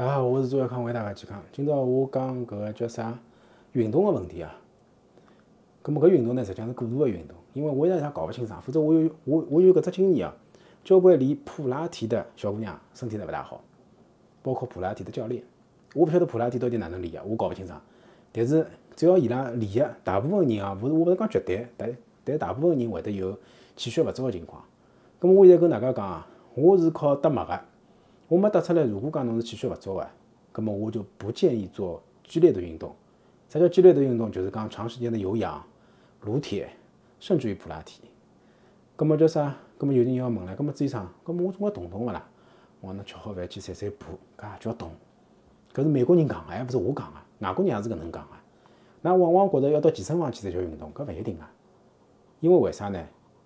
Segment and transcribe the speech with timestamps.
[0.00, 1.38] 大家好，我是周小康，为大家健康。
[1.52, 3.18] 今朝我讲搿个叫啥
[3.72, 4.50] 运动个问题啊？
[5.84, 8.58] 咁么搿运动呢，实际上是过度个运动，因为我一直也搞勿清爽。
[8.62, 10.34] 否则我有我我有搿只经验啊，
[10.82, 13.62] 交关练普拉提的小姑娘身体侪勿大好，
[14.42, 15.42] 包括普拉提的教练。
[15.94, 17.78] 我勿晓得普拉提到底哪能练啊，我搞勿清爽。
[18.32, 21.94] 但是只要伊拉练个，大部分人啊，勿是我勿是讲绝对，但
[22.24, 23.38] 但大部分人会得有
[23.76, 24.64] 气血勿足个情况。
[25.20, 27.60] 咁么我现在跟大家讲啊，我是靠搭脉个。
[28.30, 30.08] 我没得出来，如果讲侬是气血勿足个，
[30.54, 32.94] 那么我就不建议做剧烈的运动。
[33.48, 34.30] 啥叫剧烈的运动？
[34.30, 35.60] 就是讲长时间的有氧、
[36.20, 36.70] 撸铁，
[37.18, 38.02] 甚至于普拉提。
[38.96, 39.56] 那么叫啥？
[39.80, 42.24] 那么有人要问了，那么朱医生，那么我总归动动勿啦？
[42.80, 44.92] 我讲侬吃好饭去散散步，搿叫动。
[45.74, 48.30] 搿是美国人讲个，还勿是我讲个，外国人也是搿能讲个。
[49.00, 51.50] 那往往觉着要到健身房去才叫运动，搿勿一定啊。
[52.38, 53.04] 因为为啥呢？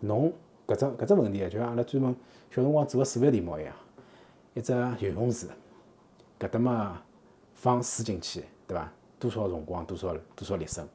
[0.00, 0.30] 侬
[0.66, 2.14] 搿只搿只问题啊，就像阿拉专门
[2.50, 3.74] 小辰光做个数学题目一样。
[4.56, 5.46] 一只游泳池，
[6.40, 7.02] 搿搭嘛
[7.52, 8.90] 放水进去，对伐？
[9.18, 10.88] 多少辰光，多少多少立升？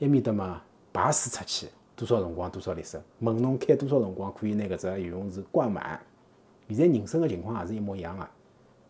[0.00, 0.62] 埃面搭嘛
[0.94, 3.02] 排水出去，多少辰光，多少立升？
[3.18, 6.00] 问侬开多少辰光可以拿搿只游泳池灌满？
[6.68, 8.26] 现在人生个情况也是一模一样个。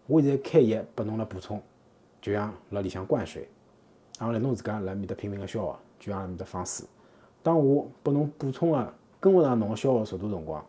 [0.07, 1.61] 我现在开液拨侬来补充，
[2.21, 3.49] 就像辣里向灌水，
[4.21, 6.87] 然后来侬自家辣面搭拼命个消耗，就像辣面搭放水。
[7.43, 10.65] 当我拨侬补充个跟勿上侬个消耗速度辰光。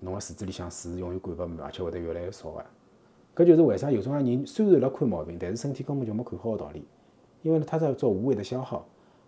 [0.00, 2.64] 侬个池子里向水是永远灌勿满，而且会得越来越少个。
[3.34, 6.86] 搿就是为啥有种人虽然辣看毛病，但是身体根本就没看好个道理。
[7.42, 8.84] 因为呢他在做无谓的消耗。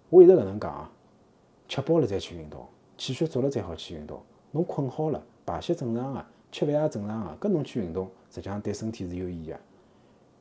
[0.08, 0.90] 我一直搿能讲啊，
[1.68, 2.66] 吃饱了再去运动，
[2.98, 4.20] 气血足了再好去运动。
[4.50, 9.56] 侬困好了，排泄正常个，吃饭也正常个，搿侬去运动，实际上对身体是有益个。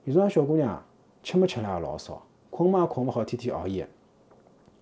[0.05, 0.83] 有种小姑娘
[1.21, 3.87] 吃没吃了也老少，困嘛也困勿好，天天熬夜，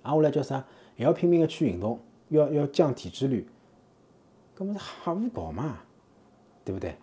[0.03, 0.65] 挨下来叫啥？
[0.97, 3.45] 还要拼命个去运动，要要降体脂率。
[4.57, 5.77] 搿么是瞎胡搞嘛，
[6.65, 6.95] 对不对？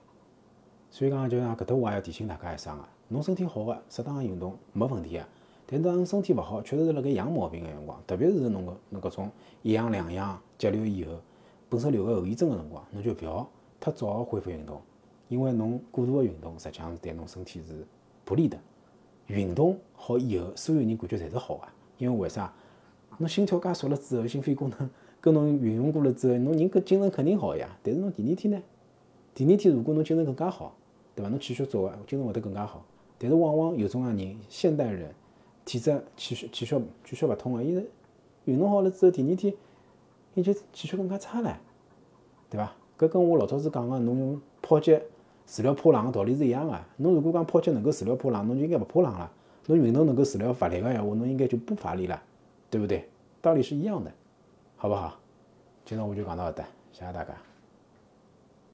[0.90, 5.24] 所以讲，就像搿搭我也要提醒大家一声个，侬身体好个，适当个运动没问题个。
[5.64, 9.30] 但当侬身体勿好，确实是辣盖养毛病个辰光，特别是侬个侬搿种
[9.62, 11.12] 一养两阳急流以后，
[11.68, 13.48] 本身留个后遗症个辰光，侬就勿要
[13.78, 14.82] 太早个恢复运动，
[15.28, 17.86] 因为侬过度个运动实际上是对侬身体是
[18.24, 18.58] 不利的。
[19.28, 22.52] 运动好以后，所有人感觉侪是好个，因为为啥？
[23.18, 24.90] 侬心跳加速了之后，心肺功能。
[25.24, 27.66] 跟侬运用过了之后，侬人搿精神肯定好呀。
[27.82, 28.62] 但是侬第二天呢？
[29.34, 30.76] 第二天如果侬精神更加好，
[31.14, 31.30] 对伐？
[31.30, 32.84] 侬气血足个，精神会得更加好。
[33.16, 35.10] 但是往往有种样人，现代人
[35.64, 37.88] 体质气血气血气血勿通个，伊是
[38.44, 39.54] 运动好了之后，第二天
[40.34, 41.54] 伊就气血更加差唻，
[42.50, 42.74] 对伐？
[42.98, 44.92] 搿跟我老早子讲个，侬用泡脚
[45.46, 46.78] 治疗怕冷个道理是一样个。
[46.98, 49.32] 侬如果讲泡脚能够治疗怕冷，侬就应该勿怕冷了。
[49.68, 52.22] 侬运动能够治疗乏力个闲话，侬应该就不乏力了，
[52.68, 53.08] 对不对？
[53.40, 54.12] 道理是一样的。
[54.84, 55.14] 好不好？
[55.86, 56.62] 今天我就讲到这，
[56.92, 57.32] 谢谢大家。